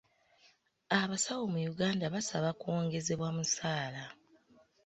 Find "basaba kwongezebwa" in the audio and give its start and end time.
2.15-3.29